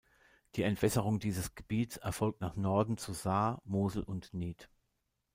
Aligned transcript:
Die 0.55 0.63
Entwässerung 0.63 1.19
dieses 1.19 1.53
Gebiets 1.53 1.97
erfolgt 1.97 2.41
nach 2.41 2.55
Norden 2.55 2.97
zu 2.97 3.13
Saar, 3.13 3.61
Mosel 3.65 4.01
und 4.01 4.33
Nied. 4.33 4.67